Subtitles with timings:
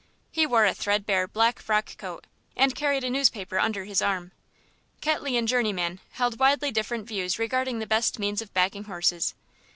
[0.31, 4.31] He wore a threadbare black frock coat, and carried a newspaper under his arm.
[4.99, 9.35] Ketley and Journeyman held widely different views regarding the best means of backing horses.